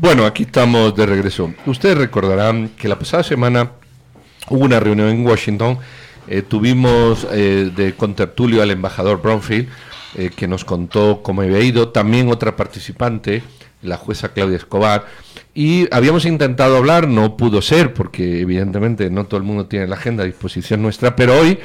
[0.00, 1.52] Bueno, aquí estamos de regreso.
[1.66, 3.72] Ustedes recordarán que la pasada semana
[4.48, 5.76] hubo una reunión en Washington.
[6.26, 9.68] Eh, tuvimos eh, de contertulio al embajador Brownfield,
[10.14, 11.90] eh, que nos contó cómo había ido.
[11.90, 13.42] También otra participante,
[13.82, 15.04] la jueza Claudia Escobar.
[15.52, 19.96] Y habíamos intentado hablar, no pudo ser, porque evidentemente no todo el mundo tiene la
[19.96, 21.58] agenda a disposición nuestra, pero hoy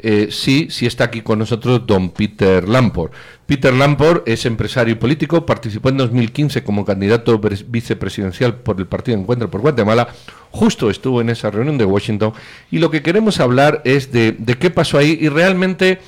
[0.00, 3.12] eh, sí, sí está aquí con nosotros don Peter Lamport.
[3.46, 9.18] Peter Lamport es empresario y político, participó en 2015 como candidato vicepresidencial por el Partido
[9.18, 10.08] Encuentro por Guatemala,
[10.50, 12.32] justo estuvo en esa reunión de Washington
[12.70, 15.98] y lo que queremos hablar es de, qué pasó ahí y realmente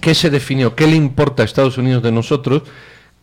[0.00, 2.62] qué se definió, qué le importa a Estados Unidos de nosotros,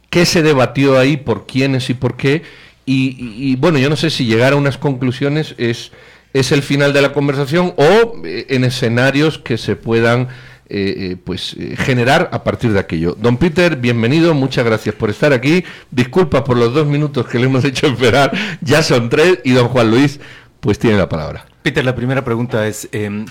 [0.10, 2.44] qué se debatió ahí, por quiénes y por qué.
[2.86, 5.92] y bueno, yo no sé si llegar a unas conclusiones es
[6.36, 10.28] es el final de la conversación o eh, en escenarios que se puedan
[10.68, 13.16] eh, eh, pues generar a partir de aquello.
[13.18, 15.64] Don Peter, bienvenido, muchas gracias por estar aquí.
[15.92, 19.70] Disculpa por los dos minutos que le hemos hecho esperar, ya son tres y don
[19.70, 20.20] Juan Luis
[20.60, 21.46] pues tiene la palabra.
[21.64, 23.26] Peter, la primera pregunta es, em,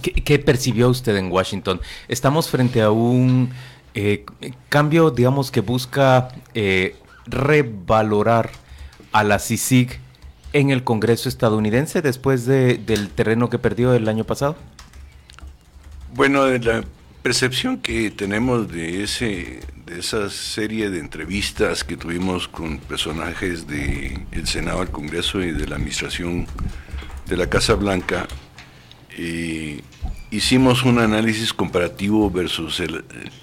[0.00, 1.80] ¿qué, percibió usted en Washington?
[2.06, 3.50] Estamos frente a un
[4.68, 6.28] cambio, digamos, que busca
[7.26, 8.50] revalorar
[9.10, 9.98] a la CICIG
[10.52, 14.56] en el Congreso estadounidense después de, del terreno que perdió el año pasado?
[16.14, 16.84] Bueno, la
[17.22, 24.26] percepción que tenemos de, ese, de esa serie de entrevistas que tuvimos con personajes del
[24.32, 26.46] el Senado, el Congreso y de la Administración
[27.26, 28.26] de la Casa Blanca,
[29.16, 29.82] eh,
[30.30, 32.82] hicimos un análisis comparativo versus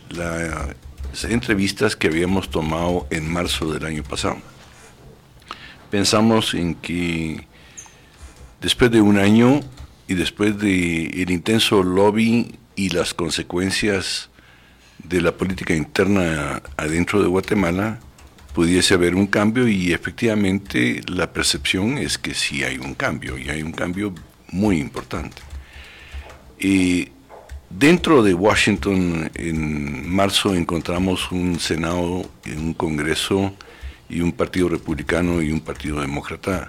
[0.10, 4.38] las entrevistas que habíamos tomado en marzo del año pasado
[5.90, 7.46] pensamos en que
[8.62, 9.62] después de un año
[10.08, 14.30] y después del el intenso lobby y las consecuencias
[15.04, 18.00] de la política interna adentro de Guatemala,
[18.54, 23.50] pudiese haber un cambio y efectivamente la percepción es que sí hay un cambio y
[23.50, 24.14] hay un cambio
[24.52, 25.42] muy importante.
[26.60, 27.10] Y
[27.70, 33.54] dentro de Washington en marzo encontramos un Senado, un Congreso
[34.10, 36.68] y un partido republicano y un partido demócrata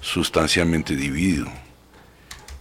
[0.00, 1.50] sustancialmente dividido.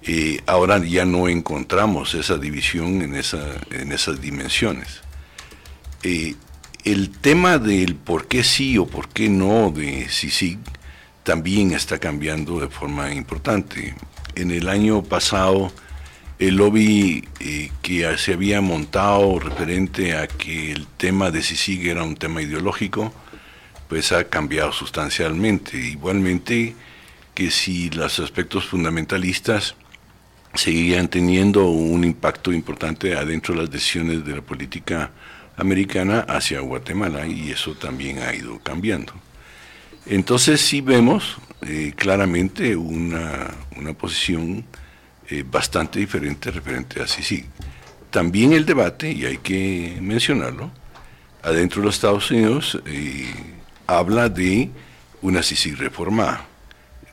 [0.02, 5.02] Eh, ahora ya no encontramos esa división en, esa, en esas dimensiones.
[6.04, 6.36] Eh,
[6.86, 10.60] el tema del por qué sí o por qué no de CICIG
[11.24, 13.96] también está cambiando de forma importante.
[14.36, 15.72] En el año pasado,
[16.40, 22.04] el lobby eh, que se había montado referente a que el tema de CICIG era
[22.04, 23.14] un tema ideológico,
[23.90, 25.78] pues ha cambiado sustancialmente.
[25.78, 26.76] Igualmente
[27.34, 29.76] que si los aspectos fundamentalistas
[30.54, 35.12] seguían teniendo un impacto importante adentro de las decisiones de la política
[35.58, 39.14] americana hacia Guatemala y eso también ha ido cambiando.
[40.06, 43.54] Entonces sí vemos eh, claramente una,
[43.98, 44.66] posición
[45.30, 47.46] eh, bastante diferente referente a sí.
[48.10, 50.72] También el debate, y hay que mencionarlo,
[51.44, 53.32] adentro de los Estados Unidos, eh,
[53.98, 54.70] habla de
[55.22, 56.46] una CICIG reformada.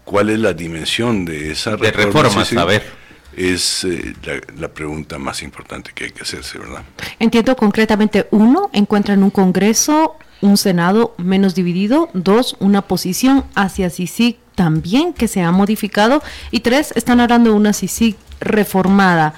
[0.04, 1.91] ¿Cuál es la dimensión de esa reforma?
[1.91, 3.06] De reformas, a ver.
[3.37, 4.14] Es eh,
[4.56, 6.82] la, pregunta más importante que hay que hacerse, ¿verdad?
[7.19, 14.38] Entiendo concretamente, uno, encuentran un Congreso, un Senado menos dividido, dos, una posición hacia CICIG
[14.54, 19.34] también que se ha modificado, y tres, están hablando de una CICIG reformada.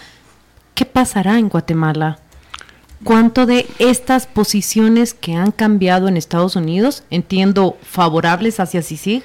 [0.74, 2.20] ¿Qué pasará en Guatemala?
[3.04, 9.22] ¿Cuánto de estas posiciones que han cambiado en Estados Unidos, entiendo favorables hacia CICIG,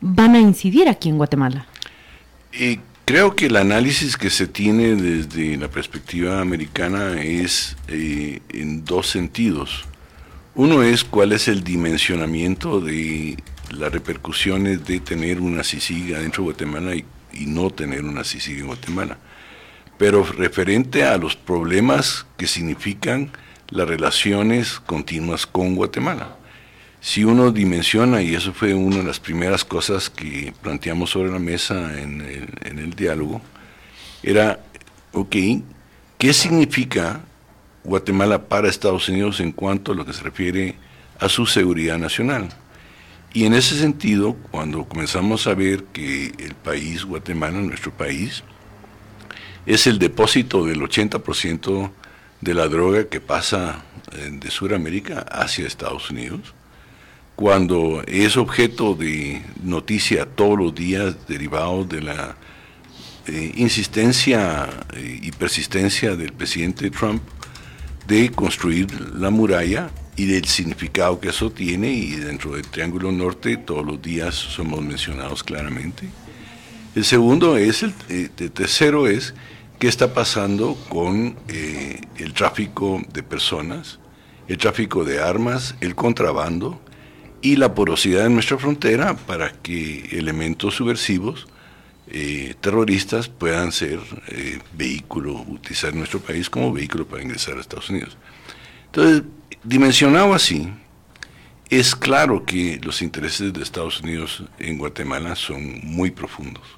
[0.00, 1.66] van a incidir aquí en Guatemala?
[2.52, 8.84] Y creo que el análisis que se tiene desde la perspectiva americana es eh, en
[8.84, 9.86] dos sentidos.
[10.54, 13.38] Uno es cuál es el dimensionamiento de
[13.70, 18.58] las repercusiones de tener una CICIG adentro de Guatemala y, y no tener una CICIG
[18.58, 19.16] en Guatemala
[19.98, 23.32] pero referente a los problemas que significan
[23.68, 26.36] las relaciones continuas con Guatemala.
[27.00, 31.38] Si uno dimensiona, y eso fue una de las primeras cosas que planteamos sobre la
[31.38, 33.40] mesa en el, diálogo,
[34.22, 34.60] era,
[35.12, 35.36] ok,
[36.16, 37.20] ¿qué significa
[37.84, 40.76] Guatemala para Estados Unidos en cuanto a lo que se refiere
[41.20, 42.48] a su seguridad nacional?
[43.32, 48.42] Y en ese sentido, cuando comenzamos a ver que el país, Guatemala, nuestro país,
[49.66, 51.90] es el depósito del 80%
[52.40, 56.54] de la droga que pasa eh, de Sudamérica hacia Estados Unidos.
[57.36, 62.36] Cuando es objeto de noticia todos los días derivado de la
[63.26, 67.22] eh, insistencia eh, y persistencia del presidente Trump
[68.06, 73.56] de construir la muralla y del significado que eso tiene y dentro del Triángulo Norte
[73.58, 76.08] todos los días somos mencionados claramente.
[76.94, 79.34] El segundo es, el, eh, tercero es
[79.78, 83.98] qué está pasando con eh, el tráfico de personas,
[84.48, 86.80] el tráfico de armas, el contrabando
[87.42, 91.46] y la porosidad en nuestra frontera para que elementos subversivos,
[92.08, 94.00] eh, terroristas, puedan ser
[94.72, 98.16] vehículo, utilizar nuestro país como vehículo para ingresar a Estados Unidos.
[98.86, 99.22] Entonces,
[99.62, 100.72] dimensionado así,
[101.70, 106.77] es claro que los intereses de Estados Unidos en Guatemala son muy profundos,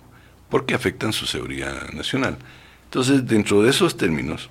[0.50, 2.36] porque afectan su seguridad nacional.
[2.84, 4.50] Entonces, dentro de esos términos,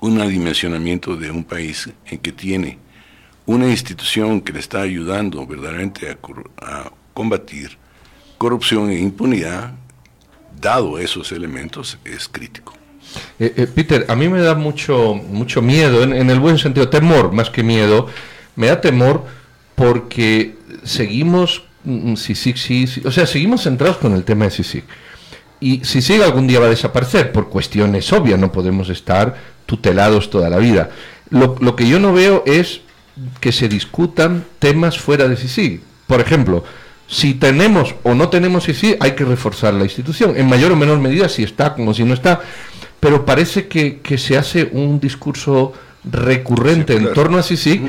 [0.00, 2.78] un adimensionamiento de un país en que tiene
[3.46, 7.76] una institución que le está ayudando verdaderamente a, combatir
[8.38, 9.74] corrupción e impunidad,
[10.60, 12.72] dado esos elementos, es crítico.
[13.38, 17.32] Eh, eh, Peter, a mí me da mucho, mucho miedo, en, el buen sentido, temor
[17.32, 18.06] más que miedo,
[18.56, 19.26] me da temor
[19.74, 24.82] porque seguimos, mm, sí, sí, sí, o sea, seguimos centrados con el tema de sí
[25.60, 29.36] Y sigue algún día va a desaparecer por cuestiones obvias, no podemos estar
[29.66, 30.90] tutelados toda la vida.
[31.30, 32.82] Lo, lo que yo no veo es
[33.40, 36.64] que se discutan temas fuera de sí Por ejemplo,
[37.06, 40.98] si tenemos o no tenemos sí hay que reforzar la institución, en mayor o menor
[40.98, 42.40] medida si está como si no está.
[43.00, 45.72] Pero parece que, se hace un discurso
[46.04, 47.82] recurrente en torno a Sisi,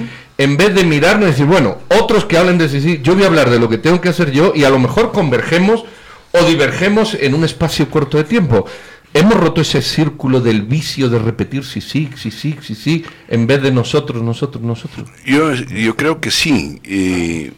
[0.44, 3.28] en vez de mirarnos y decir, bueno, otros que hablen de Sisi, yo voy a
[3.28, 5.86] hablar de lo que tengo que hacer yo y a lo mejor convergemos
[6.32, 8.66] o divergemos en un espacio corto de tiempo.
[9.14, 13.46] Hemos roto ese círculo del vicio de repetir sí, sí, sí, sí, sí, sí, en
[13.46, 15.08] vez de nosotros, nosotros, nosotros.
[15.24, 16.82] Yo, yo creo que sí.
[16.84, 17.52] Eh,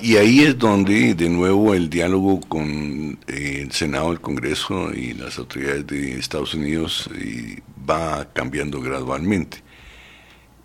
[0.00, 5.14] y ahí es donde, de nuevo, el diálogo con eh, el Senado, el Congreso y
[5.14, 7.58] las autoridades de Estados Unidos eh,
[7.88, 9.62] va cambiando gradualmente.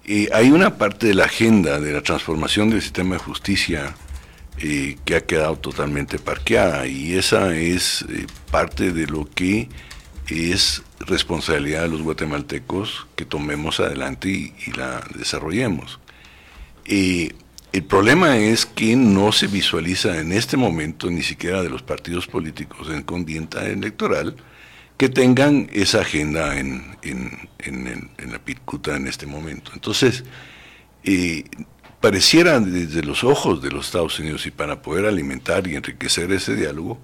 [0.08, 3.96] Eh, hay una parte de la agenda de la transformación del sistema de justicia
[4.58, 8.06] que ha quedado totalmente parqueada y esa es
[8.52, 9.68] parte de lo que
[10.30, 16.00] es responsabilidad de los guatemaltecos que tomemos adelante y, y la desarrollemos.
[16.86, 22.26] El problema es que no se visualiza en este momento, ni siquiera de los partidos
[22.26, 24.38] políticos en condienta electoral,
[24.98, 26.96] que tengan esa agenda en,
[28.32, 29.72] la pitcuta en este momento.
[29.74, 30.24] Entonces,
[31.04, 31.44] eh,
[32.00, 36.56] pareciera desde los ojos de los Estados Unidos y para poder alimentar y enriquecer ese
[36.56, 37.00] diálogo,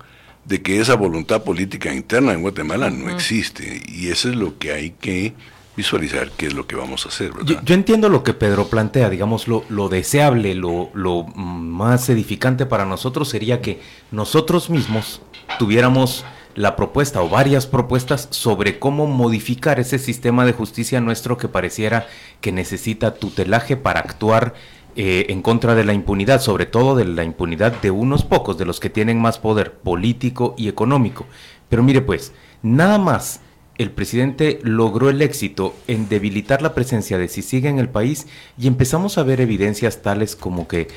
[0.45, 3.83] de que esa voluntad política interna en Guatemala no existe.
[3.87, 5.33] Y eso es lo que hay que
[5.75, 7.31] visualizar qué es lo que vamos a hacer.
[7.45, 12.85] Yo, entiendo lo que Pedro plantea, digamos, lo, lo deseable, lo, lo, más edificante para
[12.85, 13.79] nosotros sería que
[14.11, 15.21] nosotros mismos
[15.59, 16.25] tuviéramos
[16.55, 22.07] la propuesta o varias propuestas sobre cómo modificar ese sistema de justicia nuestro que pareciera
[22.41, 24.53] que necesita tutelaje para actuar
[24.95, 28.65] eh, en contra de la impunidad, sobre todo de la impunidad de unos pocos, de
[28.65, 31.25] los que tienen más poder político y económico.
[31.69, 33.39] Pero mire pues, nada más
[33.77, 38.27] el presidente logró el éxito en debilitar la presencia de CICIG en el país
[38.57, 40.89] y empezamos a ver evidencias tales como que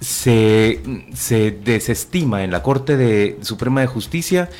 [0.00, 0.82] se,
[1.14, 4.50] se desestima en la Corte de, Suprema de Justicia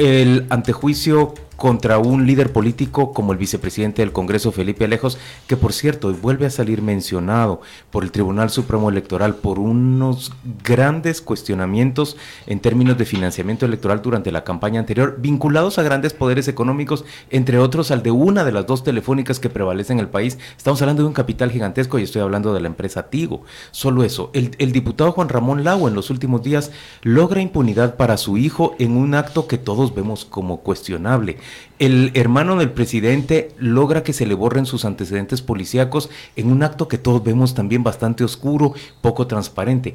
[0.00, 5.74] el antejuicio contra un líder político como el vicepresidente del Congreso, Felipe Alejos, que por
[5.74, 7.60] cierto vuelve a salir mencionado
[7.90, 10.32] por el Tribunal Supremo Electoral por unos
[10.64, 16.48] grandes cuestionamientos en términos de financiamiento electoral durante la campaña anterior, vinculados a grandes poderes
[16.48, 20.38] económicos, entre otros al de una de las dos telefónicas que prevalecen en el país.
[20.56, 23.42] Estamos hablando de un capital gigantesco y estoy hablando de la empresa Tigo.
[23.70, 26.70] Solo eso, el, el diputado Juan Ramón Lau en los últimos días
[27.02, 31.36] logra impunidad para su hijo en un acto que todos vemos como cuestionable
[31.80, 36.88] el hermano del presidente logra que se le borren sus antecedentes policíacos en un acto
[36.88, 39.94] que todos vemos también bastante oscuro, poco transparente.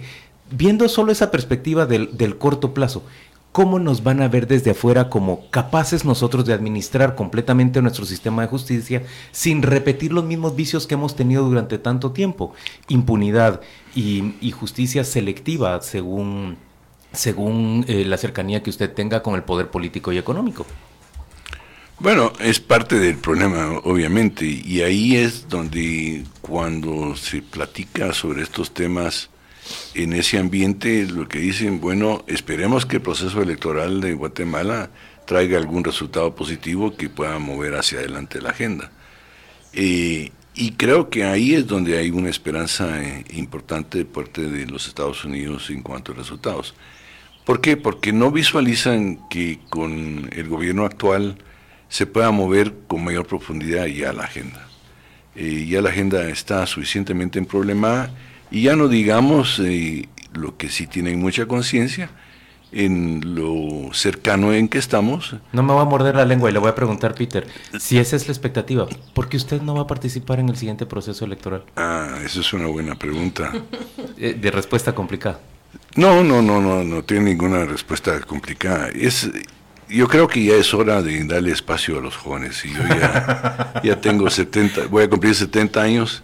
[0.50, 3.04] Viendo solo esa perspectiva del, del corto plazo,
[3.52, 8.42] ¿cómo nos van a ver desde afuera como capaces nosotros de administrar completamente nuestro sistema
[8.42, 12.54] de justicia sin repetir los mismos vicios que hemos tenido durante tanto tiempo?
[12.88, 13.62] Impunidad
[13.96, 16.58] y, justicia selectiva según,
[17.14, 20.66] según eh, la cercanía que usted tenga con el poder político y económico.
[22.00, 28.74] Bueno, es parte del problema, obviamente, y ahí es donde cuando se platica sobre estos
[28.74, 29.30] temas
[29.94, 34.90] en ese ambiente, lo que dicen, bueno, esperemos que el proceso electoral de Guatemala
[35.26, 38.92] traiga algún resultado positivo que pueda mover hacia adelante la agenda.
[39.72, 44.66] Eh, y creo que ahí es donde hay una esperanza eh, importante de parte de
[44.66, 46.76] los Estados Unidos en cuanto a resultados.
[47.46, 47.78] ¿Por qué?
[47.78, 51.38] Porque no visualizan que con el gobierno actual
[51.90, 54.68] se pueda mover con mayor profundidad ya la agenda.
[55.36, 58.10] eh, ya la agenda está suficientemente en problema
[58.52, 62.10] y ya no digamos eh, lo que sí tienen mucha conciencia
[62.72, 65.36] en lo cercano en que estamos.
[65.54, 67.48] No me va a morder la lengua y le voy a preguntar, Peter,
[67.80, 70.86] si esa es la expectativa, ¿por qué usted no va a participar en el siguiente
[70.86, 71.64] proceso electoral?
[71.78, 73.52] Ah, esa es una buena pregunta.
[74.18, 75.42] Eh, de respuesta complicada.
[75.98, 78.88] No, no, no, no, no tiene ninguna respuesta complicada.
[78.90, 79.30] Es,
[79.90, 82.64] yo creo que ya es hora de darle espacio a los jóvenes.
[82.66, 86.24] Y yo ya, ya tengo 70, voy a cumplir 70 años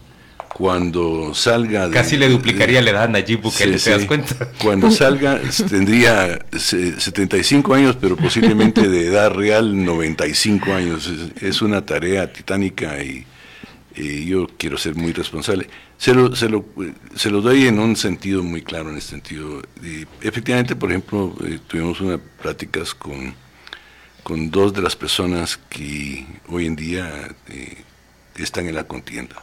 [0.53, 1.89] cuando salga...
[1.89, 4.35] Casi le duplicaría la edad a Nayib Bukele, ¿te das cuenta?
[4.61, 5.39] Cuando salga
[5.69, 11.11] tendría 75 años, pero posiblemente de edad real 95 años.
[11.41, 13.25] Es, una tarea titánica y,
[13.95, 15.67] yo quiero ser muy responsable.
[15.97, 16.65] Se lo, se, lo,
[17.15, 19.61] se lo doy en un sentido muy claro, en este sentido.
[19.83, 23.33] Y efectivamente, por ejemplo, eh, tuvimos unas pláticas con,
[24.23, 27.77] con dos de las personas que hoy en día eh,
[28.35, 29.35] están en la contienda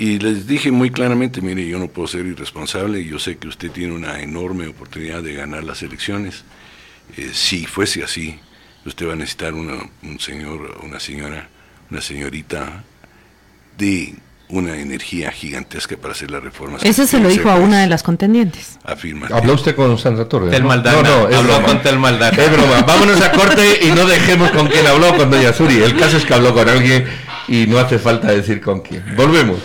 [0.00, 3.70] y les dije muy claramente, mire, yo no puedo ser irresponsable, yo sé que usted
[3.70, 6.42] tiene una enorme oportunidad de ganar las elecciones.
[7.18, 8.40] Eh, si fuese así,
[8.86, 11.50] usted va a necesitar un señor, una señora,
[11.90, 12.82] una señorita
[13.76, 14.14] de
[14.50, 16.84] una energía gigantesca para hacer las reformas.
[16.84, 18.78] Ese se lo dijo a una de las contendientes.
[18.84, 19.28] Afirma.
[19.28, 20.50] ¿Habló usted con Sandra Torres?
[20.50, 21.02] Tel Maldana.
[21.02, 22.36] No, no, habló con Tel Maldana.
[22.36, 22.82] Es broma.
[22.82, 25.82] Vámonos a corte y no dejemos con quién habló con Doña Suri.
[25.82, 27.04] El caso es que habló con alguien
[27.48, 29.04] y no hace falta decir con quién.
[29.16, 29.58] Volvemos.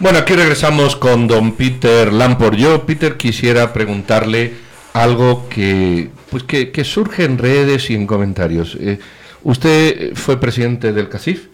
[0.00, 2.56] Bueno, aquí regresamos con don Peter Lamport.
[2.56, 4.54] Yo, Peter, quisiera preguntarle
[4.92, 8.76] algo que, pues que, surge en redes y en comentarios.
[8.80, 9.00] Eh,
[9.42, 11.48] usted fue presidente del CACIF.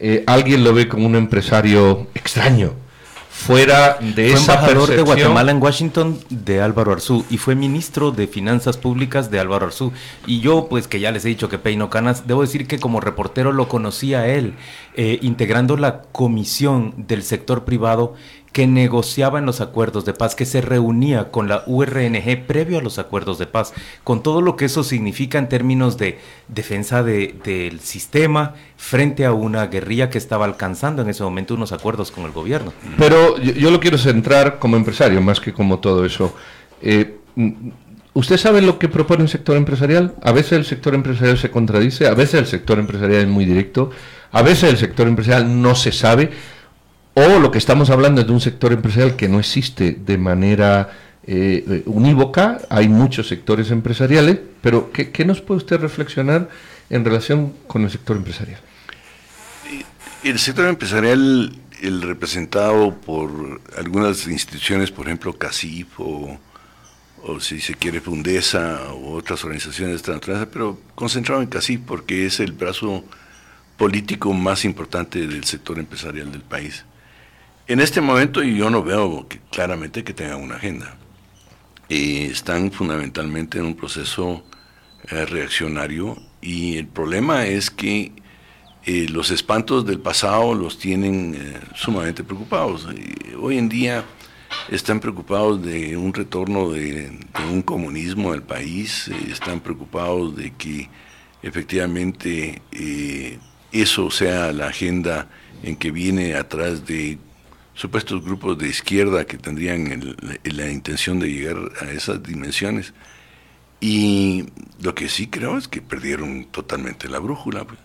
[0.00, 2.74] Eh, ¿Alguien lo ve como un empresario extraño?
[3.34, 8.12] fuera de fue esa embajador de Guatemala en Washington de Álvaro Arzú y fue ministro
[8.12, 9.92] de Finanzas Públicas de Álvaro Arzú.
[10.24, 13.00] Y yo, pues que ya les he dicho que peino canas, debo decir que como
[13.00, 14.54] reportero lo conocí a él,
[14.96, 18.14] eh, integrando la comisión del sector privado
[18.54, 22.82] que negociaba en los acuerdos de paz, que se reunía con la URNG previo a
[22.82, 23.74] los acuerdos de paz,
[24.04, 29.66] con todo lo que eso significa en términos de defensa del sistema frente a una
[29.66, 32.72] guerrilla que estaba alcanzando en ese momento unos acuerdos con el gobierno.
[32.96, 36.32] Pero yo, lo quiero centrar como empresario, más que como todo eso.
[36.80, 37.16] Eh,
[38.12, 40.14] ¿Usted sabe lo que propone el sector empresarial?
[40.22, 43.90] A veces el sector empresarial se contradice, a veces el sector empresarial es muy directo,
[44.34, 46.32] a veces el sector empresarial no se sabe.
[47.14, 50.90] O lo que estamos hablando es de un sector empresarial que no existe de manera
[51.24, 56.48] eh, unívoca, hay muchos sectores empresariales, pero ¿qué, nos puede usted reflexionar
[56.90, 58.60] en relación con el sector empresarial?
[60.24, 66.40] El sector empresarial, el representado por algunas instituciones, por ejemplo, CACIF o,
[67.22, 72.26] o si se quiere Fundesa o otras organizaciones de naturaleza, pero concentrado en CACIF porque
[72.26, 73.04] es el brazo
[73.76, 76.84] político más importante del sector empresarial del país.
[77.66, 80.96] En este momento yo no veo claramente que tengan una agenda.
[81.88, 84.42] y están fundamentalmente en un proceso
[85.10, 88.12] eh, reaccionario y el problema es que
[88.86, 92.88] eh, los espantos del pasado los tienen eh, sumamente preocupados.
[93.38, 94.04] hoy en día
[94.70, 97.18] están preocupados de un retorno de,
[97.50, 100.88] un comunismo al país, están preocupados de que
[101.42, 102.62] efectivamente
[103.74, 105.28] eso sea la agenda
[105.62, 107.18] en que viene atrás de
[107.74, 112.94] supuestos grupos de izquierda que tendrían la intención de llegar a esas dimensiones.
[113.80, 114.46] Y
[114.80, 117.64] lo que sí creo es que perdieron totalmente la brújula.
[117.64, 117.78] Pues.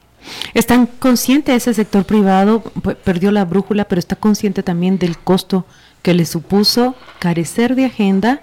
[0.53, 2.61] ¿Están conscientes ese sector privado?
[3.03, 5.65] Perdió la brújula, pero está consciente también del costo
[6.01, 8.41] que le supuso carecer de agenda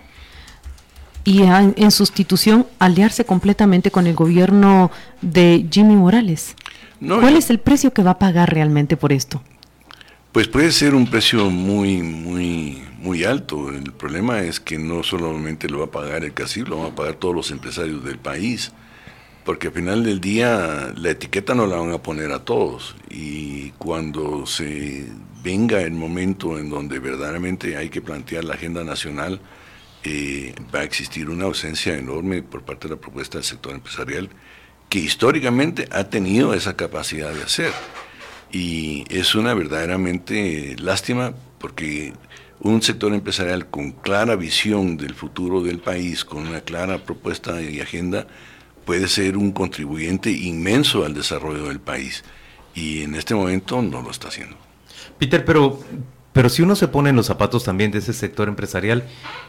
[1.25, 4.91] y en sustitución aliarse completamente con el gobierno
[5.23, 6.55] de Jimmy Morales.
[7.07, 9.43] ¿Cuál es el precio que va a pagar realmente por esto?
[10.33, 13.71] Pues puede ser un precio muy, muy, muy alto.
[13.71, 16.95] El problema es que no solamente lo va a pagar el casino, lo van a
[16.95, 18.73] pagar todos los empresarios del país,
[19.45, 22.97] porque al final del día la etiqueta no la van a poner a todos.
[23.09, 25.07] Y cuando se
[25.43, 29.41] venga el momento en donde verdaderamente hay que plantear la agenda nacional,
[30.05, 34.29] eh, va a existir una ausencia enorme por parte de la propuesta del sector empresarial
[34.89, 37.73] que históricamente ha tenido esa capacidad de hacer.
[38.53, 42.13] Y es una verdaderamente lástima porque
[42.61, 47.81] un sector empresarial con clara visión del futuro del país, con una clara propuesta y
[47.81, 48.27] agenda,
[48.85, 52.25] puede ser un contribuyente inmenso al desarrollo del país.
[52.75, 54.57] Y en este momento no lo está haciendo.
[55.19, 55.81] Peter, pero,
[56.33, 59.05] pero si uno se pone en los zapatos también de ese sector empresarial,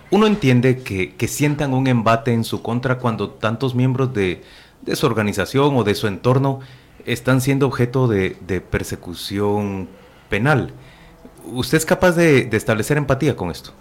[0.09, 4.41] uno entiende que, que sientan un embate en su contra cuando tantos miembros de,
[4.81, 6.59] de su organización o de su entorno
[7.05, 8.31] están siendo objeto de,
[8.69, 9.87] persecución
[10.29, 10.73] penal.
[11.45, 13.73] ¿Usted es capaz de, establecer empatía con esto?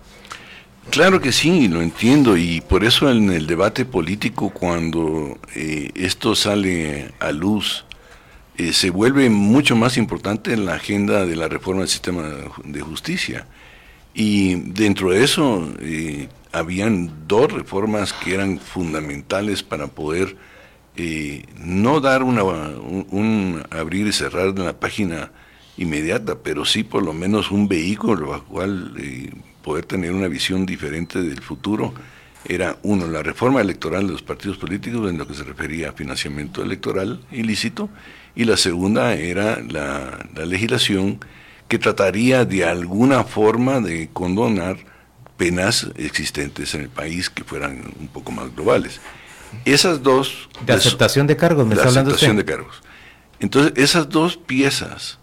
[0.90, 6.36] Claro que sí, lo entiendo y por eso en el debate político cuando eh, esto
[6.36, 7.84] sale a luz
[8.58, 12.22] eh, se vuelve mucho más importante en la agenda de la reforma del sistema
[12.64, 13.46] de justicia.
[14.14, 20.36] Y dentro de eso eh, habían dos reformas que eran fundamentales para poder
[20.96, 25.30] eh, no dar una, un, abrir y cerrar de la página
[25.76, 29.30] inmediata, pero sí por lo menos un vehículo al cual eh,
[29.62, 31.92] poder tener una visión diferente del futuro.
[32.48, 35.92] Era uno, la reforma electoral de los partidos políticos en lo que se refería a
[35.92, 37.90] financiamiento electoral ilícito,
[38.34, 41.18] y la segunda era la, la legislación
[41.68, 44.76] que trataría de alguna forma de condonar
[45.36, 49.00] penas existentes en el país que fueran un poco más globales.
[49.64, 50.48] Esas dos...
[50.64, 52.82] De aceptación de cargos, me está hablando aceptación de cargos.
[53.40, 55.18] Entonces, esas dos piezas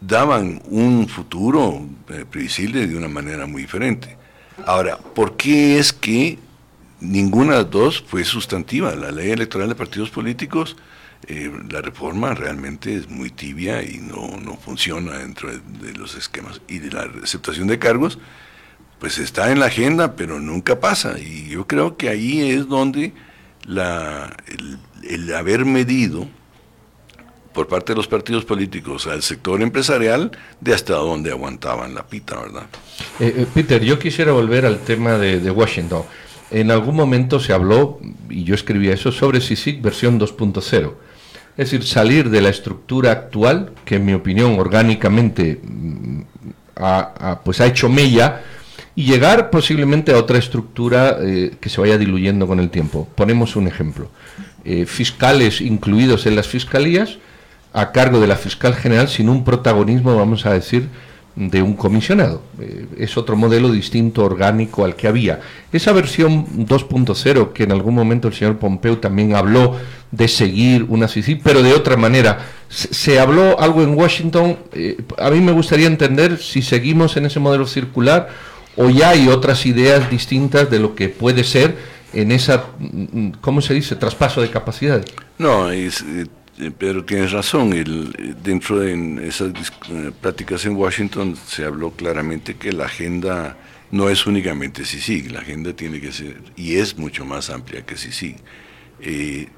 [0.00, 4.16] daban un futuro eh, previsible de una manera muy diferente.
[4.64, 6.38] Ahora, ¿por qué es que
[7.00, 8.94] ninguna de las dos fue sustantiva?
[8.94, 10.76] La ley electoral de partidos políticos,
[11.26, 16.14] eh, la reforma realmente es muy tibia y no, no funciona dentro de, de, los
[16.14, 16.60] esquemas.
[16.68, 18.18] Y de la aceptación de cargos,
[18.98, 21.18] pues está en la agenda, pero nunca pasa.
[21.18, 23.12] Y yo creo que ahí es donde
[23.66, 24.34] la,
[25.08, 26.26] el, haber medido
[27.52, 30.30] por parte de los partidos políticos al sector empresarial
[30.60, 32.66] de hasta dónde aguantaban la pita, ¿verdad?
[33.18, 36.02] Eh, eh, Peter, yo quisiera volver al tema de, Washington.
[36.50, 40.94] En algún momento se habló, y yo escribía eso, sobre CICIC versión 2.0.
[41.56, 46.20] Es decir, salir de la estructura actual, que en mi opinión orgánicamente mm,
[47.42, 48.42] pues ha hecho mella,
[48.96, 53.06] y llegar posiblemente a otra estructura eh, que se vaya diluyendo con el tiempo.
[53.14, 54.08] Ponemos un ejemplo.
[54.64, 57.18] Eh, fiscales incluidos en las fiscalías
[57.74, 60.88] a cargo de la fiscal general sin un protagonismo, vamos a decir,
[61.36, 62.40] de un comisionado.
[62.58, 65.40] Eh, es otro modelo distinto, orgánico al que había.
[65.70, 69.76] Esa versión 2.0, que en algún momento el señor Pompeu también habló
[70.10, 72.38] de seguir una CICI, pero de otra manera.
[72.70, 74.56] Se, habló algo en Washington,
[75.18, 79.66] a mí me gustaría entender si seguimos en ese modelo circular o ya hay otras
[79.66, 81.76] ideas distintas de lo que puede ser
[82.12, 82.66] en esa,
[83.40, 85.06] ¿cómo se dice?, traspaso de capacidades.
[85.38, 87.70] No, es, eh, pero tienes razón,
[88.42, 89.52] dentro de esas
[89.90, 93.56] eh, pláticas en Washington se habló claramente que la agenda
[93.90, 97.96] no es únicamente CICIG, la agenda tiene que ser, y es mucho más amplia que
[97.96, 98.36] CICIG.
[99.00, 99.48] Eh,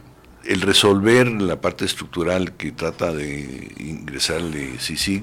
[0.44, 5.22] el resolver la parte estructural que trata de ingresarle CICIG,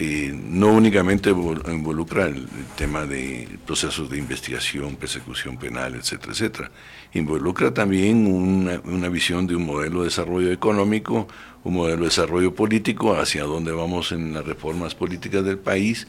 [0.00, 6.70] eh, no únicamente involucra el, tema de procesos de investigación, persecución penal, etcétera, etcétera.
[7.14, 11.26] Involucra también una, visión de un modelo de desarrollo económico,
[11.64, 16.06] un modelo de desarrollo político, hacia dónde vamos en las reformas políticas del país,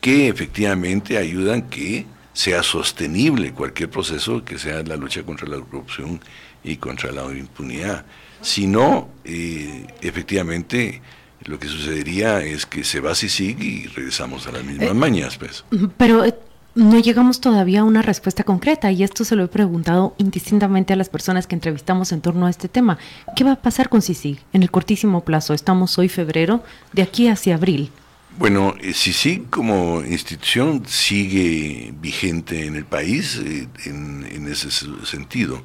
[0.00, 6.20] que efectivamente ayudan que sea sostenible cualquier proceso que sea la lucha contra la corrupción
[6.62, 8.06] y contra la impunidad.
[8.42, 11.02] Si no, eh, efectivamente,
[11.46, 14.94] lo que sucedería es que se va a CICIG y regresamos a las mismas eh,
[14.94, 15.64] mañas, pues.
[15.96, 16.34] Pero eh,
[16.74, 20.96] no llegamos todavía a una respuesta concreta y esto se lo he preguntado indistintamente a
[20.96, 22.98] las personas que entrevistamos en torno a este tema.
[23.36, 25.54] ¿Qué va a pasar con CICIG en el cortísimo plazo?
[25.54, 27.90] Estamos hoy febrero, de aquí hacia abril.
[28.38, 35.62] Bueno, eh, CICIG como institución sigue vigente en el país en, en ese sentido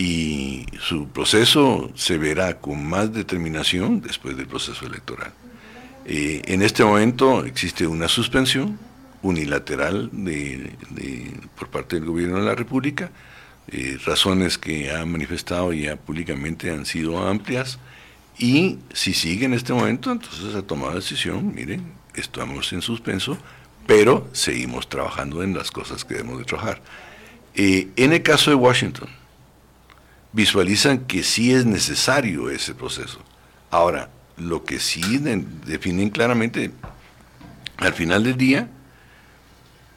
[0.00, 5.30] y su proceso se verá con más determinación después del proceso electoral.
[6.06, 8.78] Eh, en este momento existe una suspensión
[9.20, 10.72] unilateral de,
[11.54, 13.10] por parte del gobierno de la República,
[13.68, 17.78] eh, razones que ha manifestado ya públicamente han sido amplias
[18.38, 23.36] y si sigue en este momento, entonces ha tomado decisión, miren, estamos en suspenso,
[23.86, 26.80] pero seguimos trabajando en las cosas que debemos de trabajar.
[27.54, 29.19] Eh, en el caso de Washington,
[30.32, 33.20] visualizan que sí es necesario ese proceso.
[33.70, 35.18] Ahora, lo que sí
[35.66, 36.72] definen claramente,
[37.78, 38.68] al final del día,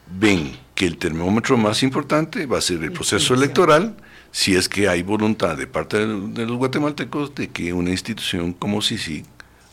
[0.08, 3.96] ven que el termómetro más importante va a ser el proceso electoral,
[4.32, 8.82] si es que hay voluntad de parte de los guatemaltecos de que una institución como
[8.82, 9.24] SISI,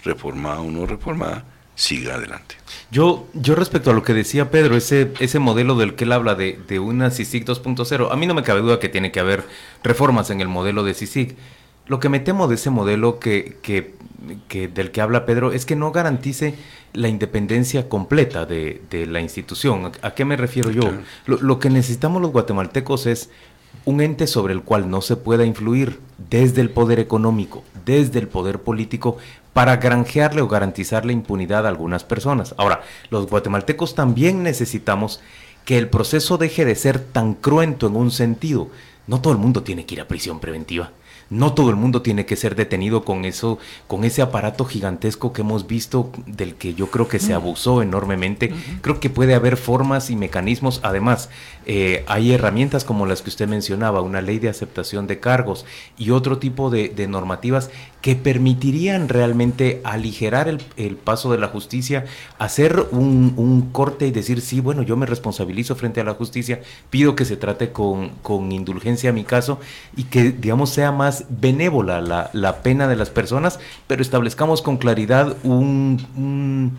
[0.04, 1.44] reformada o no reformada,
[1.80, 2.56] siga adelante.
[2.90, 6.34] Yo, yo respecto a lo que decía Pedro, ese, ese modelo del que él habla
[6.34, 9.44] de, de una CICIG 2.0, a mí no me cabe duda que tiene que haber
[9.82, 11.36] reformas en el modelo de CICIG.
[11.86, 13.94] Lo que me temo de ese modelo que, que,
[14.48, 16.54] que del que habla Pedro es que no garantice
[16.92, 19.90] la independencia completa de, de la institución.
[20.02, 20.82] ¿A, qué me refiero yo?
[21.24, 23.30] Lo, lo, que necesitamos los guatemaltecos es
[23.86, 28.28] un ente sobre el cual no se pueda influir desde el poder económico, desde el
[28.28, 29.16] poder político,
[29.52, 32.54] para granjearle o garantizarle impunidad a algunas personas.
[32.56, 35.20] Ahora, los guatemaltecos también necesitamos
[35.64, 38.68] que el proceso deje de ser tan cruento en un sentido.
[39.06, 40.92] No todo el mundo tiene que ir a prisión preventiva.
[41.30, 45.42] No todo el mundo tiene que ser detenido con eso, con ese aparato gigantesco que
[45.42, 48.52] hemos visto, del que yo creo que se abusó enormemente.
[48.82, 50.80] Creo que puede haber formas y mecanismos.
[50.82, 51.30] Además,
[51.66, 55.64] eh, hay herramientas como las que usted mencionaba, una ley de aceptación de cargos
[55.96, 57.70] y otro tipo de, normativas
[58.02, 62.06] que permitirían realmente aligerar el, paso de la justicia,
[62.38, 66.60] hacer un, un, corte y decir, sí, bueno, yo me responsabilizo frente a la justicia,
[66.90, 69.60] pido que se trate con, con indulgencia a mi caso
[69.96, 72.00] y que, digamos, sea más benévola
[72.32, 76.76] la, pena de las personas, pero establezcamos con claridad un,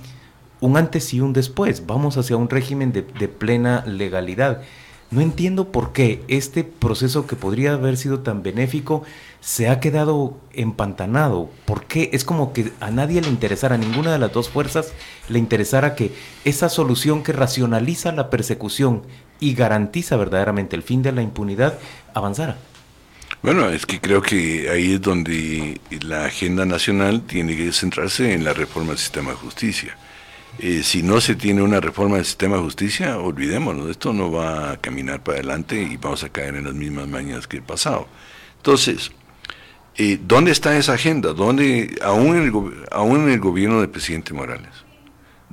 [0.61, 1.85] un, antes y un después.
[1.85, 4.61] Vamos hacia un régimen de, plena legalidad.
[5.09, 9.03] No entiendo por qué este proceso que podría haber sido tan benéfico
[9.41, 11.49] se ha quedado empantanado.
[11.65, 12.09] ¿Por qué?
[12.13, 14.93] Es como que a nadie le interesara, a ninguna de las dos fuerzas
[15.27, 16.13] le interesara que
[16.45, 19.01] esa solución que racionaliza la persecución
[19.41, 21.77] y garantiza verdaderamente el fin de la impunidad
[22.13, 22.57] avanzara.
[23.43, 28.43] Bueno, es que creo que ahí es donde la agenda nacional tiene que centrarse en
[28.43, 29.97] la reforma del sistema de justicia.
[30.59, 34.73] Eh, si no se tiene una reforma del sistema de justicia, olvidémonos, esto no va
[34.73, 38.07] a caminar para adelante y vamos a caer en las mismas mañas que el pasado.
[38.57, 39.11] Entonces,
[39.97, 41.33] eh, ¿dónde está esa agenda?
[41.33, 42.51] ¿Dónde, aún, en el,
[42.91, 44.90] aún en el gobierno del presidente Morales?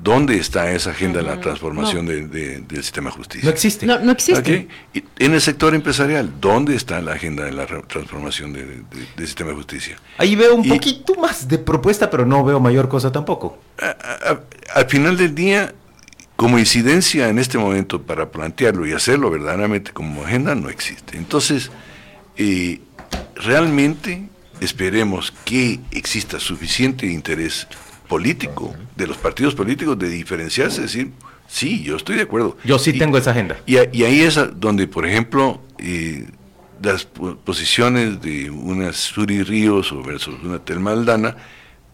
[0.02, 3.44] ¿Dónde está esa agenda de la transformación del sistema de justicia?
[3.44, 3.87] No existe.
[3.87, 4.68] No, existe.
[5.18, 8.84] en el sector empresarial, ¿dónde está la agenda de la transformación del
[9.26, 9.96] sistema de justicia?
[10.18, 13.58] Ahí veo un poquito más de propuesta, pero no veo mayor cosa tampoco.
[14.74, 15.74] al final del día,
[16.37, 21.16] como incidencia en este momento para plantearlo y hacerlo verdaderamente como agenda, no existe.
[21.16, 21.70] Entonces,
[22.37, 22.80] eh,
[23.34, 24.28] realmente
[24.61, 27.66] esperemos que exista suficiente interés
[28.09, 31.12] político, de los partidos políticos, de diferenciarse, decir,
[31.47, 32.57] sí, yo estoy de acuerdo.
[32.64, 33.59] Yo sí tengo esa agenda.
[33.66, 36.27] Y, ahí es donde, por ejemplo, eh,
[36.83, 41.37] las posiciones de una Suri Ríos o versus una Telma Aldana,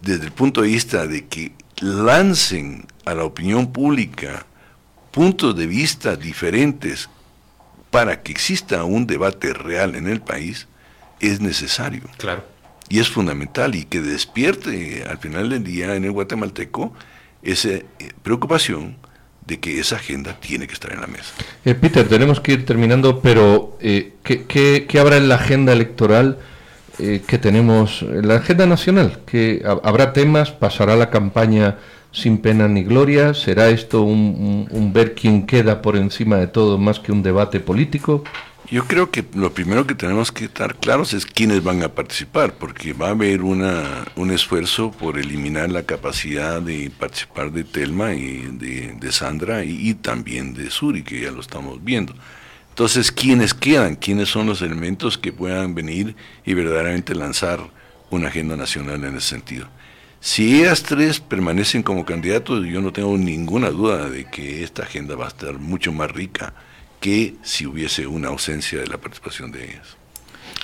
[0.00, 4.46] desde el punto de vista de que lancen a la opinión pública
[5.10, 7.08] puntos de vista diferentes
[7.90, 10.66] para que exista un debate real en el país,
[11.20, 12.02] es necesario.
[12.18, 12.53] Claro
[12.88, 16.92] y es fundamental y que despierte al final del día en el guatemalteco
[17.42, 17.84] esa eh,
[18.22, 18.96] preocupación
[19.46, 21.34] de que esa agenda tiene que estar en la mesa.
[21.64, 26.38] Eh, Peter, tenemos que ir terminando, pero eh, ¿qué, habrá en la agenda electoral
[26.96, 29.18] que tenemos, en la agenda nacional?
[29.26, 30.52] que ¿Habrá temas?
[30.52, 31.76] ¿Pasará la campaña
[32.12, 33.34] sin pena ni gloria?
[33.34, 38.22] ¿Será esto un ver quién queda por encima de todo más que un debate político?
[38.70, 42.54] Yo creo que lo primero que tenemos que estar claros es quiénes van a participar,
[42.54, 48.14] porque va a haber una, un esfuerzo por eliminar la capacidad de participar de Telma
[48.14, 48.38] y
[48.98, 52.14] de, Sandra y, también de Suri, que ya lo estamos viendo.
[52.70, 53.96] Entonces, ¿quiénes quedan?
[53.96, 57.60] ¿Quiénes son los elementos que puedan venir y verdaderamente lanzar
[58.08, 59.68] una agenda nacional en ese sentido?
[60.20, 65.16] Si ellas tres permanecen como candidatos, yo no tengo ninguna duda de que esta agenda
[65.16, 66.54] va a estar mucho más rica
[67.04, 69.98] que si hubiese una ausencia de la participación de ellas.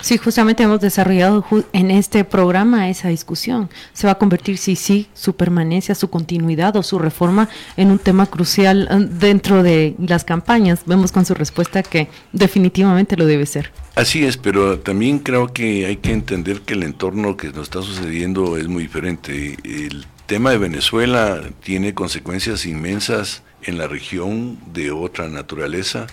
[0.01, 3.69] Sí, justamente hemos desarrollado en este programa esa discusión.
[3.93, 7.99] Se va a convertir, sí, sí, su permanencia, su continuidad o su reforma en un
[7.99, 10.81] tema crucial eh, dentro de las campañas.
[10.87, 13.71] Vemos con su respuesta que definitivamente lo debe ser.
[13.95, 17.83] Así es, pero también creo que hay que entender que el entorno que nos está
[17.83, 19.59] sucediendo es muy diferente.
[19.63, 26.07] El tema de Venezuela tiene consecuencias inmensas en la región de otra naturaleza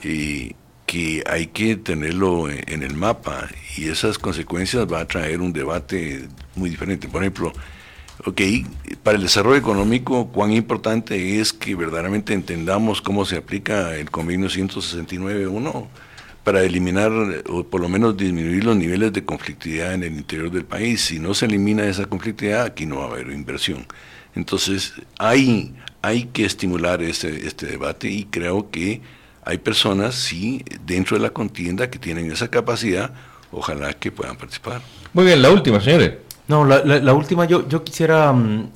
[0.00, 6.28] que hay que tenerlo en el mapa y esas consecuencias va a traer un debate
[6.56, 7.06] muy diferente.
[7.08, 7.52] Por ejemplo,
[8.24, 8.40] ok,
[9.02, 14.48] para el desarrollo económico, cuán importante es que verdaderamente entendamos cómo se aplica el convenio
[14.48, 15.86] 169.1
[16.44, 17.12] para eliminar
[17.48, 21.02] o por lo menos disminuir los niveles de conflictividad en el interior del país.
[21.02, 23.86] Si no se elimina esa conflictividad, aquí no va a haber inversión.
[24.34, 29.00] Entonces, hay, hay que estimular este, este debate y creo que
[29.44, 33.12] hay personas, sí, dentro de la contienda que tienen esa capacidad,
[33.52, 34.80] ojalá que puedan participar.
[35.12, 36.12] Muy bien, la última, señores.
[36.48, 38.70] No, la, última, yo, yo quisiera mm,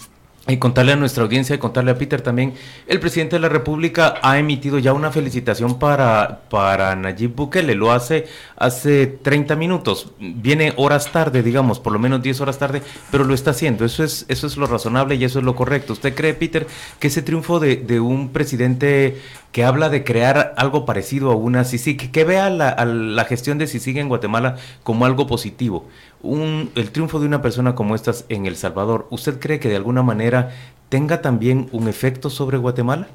[0.47, 2.53] y contarle a nuestra audiencia y contarle a Peter también,
[2.87, 7.93] el presidente de la República ha emitido ya una felicitación para, para Nayib Bukele, lo
[7.93, 8.27] hace
[8.57, 13.33] hace 30 minutos, viene horas tarde, digamos, por lo menos 10 horas tarde, pero lo
[13.33, 15.95] está haciendo, eso es, eso es lo razonable y eso es lo correcto.
[15.95, 16.67] ¿Usted cree, Peter,
[16.99, 19.21] que ese triunfo de, de un presidente
[19.55, 23.69] que habla de crear algo parecido a una CICIG, que vea la, la gestión de
[23.69, 25.87] CICIG en Guatemala como algo positivo,
[26.25, 29.77] un, el triunfo de una persona como estas en El Salvador, ¿usted cree que de
[29.77, 30.51] alguna manera
[30.89, 33.09] tenga también un efecto sobre Guatemala?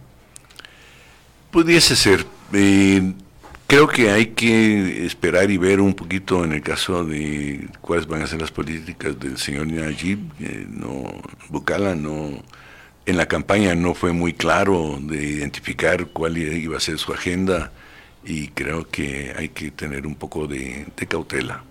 [1.52, 2.26] Pudiese ser.
[2.54, 3.14] Eh,
[3.68, 8.22] creo que hay que esperar y ver un poquito en el caso de cuáles van
[8.22, 10.20] a ser las políticas del señor Najib.
[10.70, 11.06] No,
[11.50, 12.30] Bucala no,
[13.06, 17.72] en la campaña no fue muy claro de identificar cuál iba a ser su agenda
[18.24, 21.64] y creo que hay que tener un poco de cautela.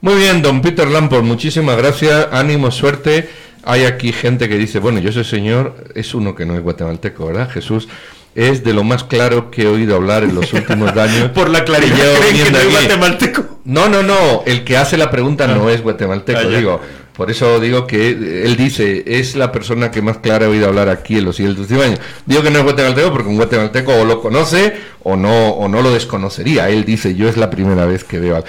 [0.00, 3.28] Muy bien, don Peter Lamport, muchísimas gracias, ánimo, suerte.
[3.64, 7.26] Hay aquí gente que dice, bueno, yo ese señor es uno que no es guatemalteco,
[7.26, 7.48] ¿verdad?
[7.50, 7.88] Jesús
[8.34, 11.30] es de lo más claro que he oído hablar en los últimos años.
[11.30, 13.60] Por la claridad, ¿creen que no es guatemalteco?
[13.64, 16.80] No, no, no, el que hace la pregunta no es guatemalteco, ah, digo.
[17.14, 20.88] Por eso digo que él dice, es la persona que más clara he oído hablar
[20.88, 22.00] aquí en los siguientes años.
[22.26, 24.74] Digo que no es guatemalteco porque un guatemalteco o lo conoce
[25.04, 26.68] o no, o no lo desconocería.
[26.70, 28.44] Él dice, yo es la primera vez que veo.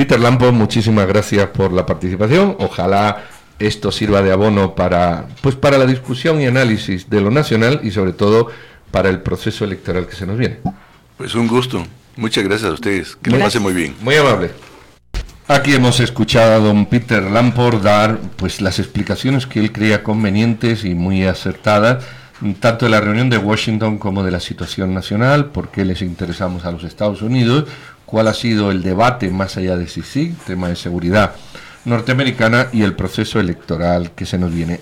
[0.00, 2.56] Peter Lampo, muchísimas gracias por la participación.
[2.58, 3.24] Ojalá
[3.58, 7.90] esto sirva de abono para, pues para la discusión y análisis de lo nacional y
[7.90, 8.48] sobre todo
[8.90, 10.60] para el proceso electoral que se nos viene.
[11.18, 11.84] Pues un gusto.
[12.16, 13.14] Muchas gracias a ustedes.
[13.16, 13.94] Que lo pase muy bien.
[14.00, 14.52] Muy amable.
[15.48, 20.86] Aquí hemos escuchado a don Peter Lamport dar pues las explicaciones que él creía convenientes
[20.86, 22.06] y muy acertadas,
[22.58, 26.64] tanto de la reunión de Washington como de la situación nacional, por qué les interesamos
[26.64, 27.66] a los Estados Unidos,
[28.10, 31.32] cuál ha sido el debate más allá de sí, tema de seguridad
[31.84, 34.78] norteamericana y el proceso electoral que se nos viene.